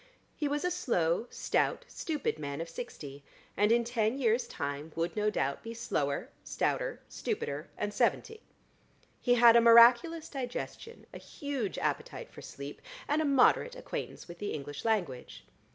He 0.35 0.47
was 0.47 0.65
a 0.65 0.71
slow, 0.71 1.27
stout, 1.29 1.85
stupid 1.87 2.39
man 2.39 2.59
of 2.59 2.67
sixty, 2.67 3.23
and 3.55 3.71
in 3.71 3.83
ten 3.83 4.17
years' 4.17 4.47
time 4.47 4.91
would 4.95 5.15
no 5.15 5.29
doubt 5.29 5.61
be 5.61 5.75
slower, 5.75 6.29
stouter, 6.43 7.01
stupider 7.07 7.69
and 7.77 7.93
seventy. 7.93 8.41
He 9.21 9.35
had 9.35 9.55
a 9.55 9.61
miraculous 9.61 10.27
digestion, 10.27 11.05
a 11.13 11.19
huge 11.19 11.77
appetite 11.77 12.31
for 12.31 12.41
sleep, 12.41 12.81
and 13.07 13.21
a 13.21 13.25
moderate 13.25 13.75
acquaintance 13.75 14.27
with 14.27 14.39
the 14.39 14.53
English 14.55 14.83
language. 14.85 15.45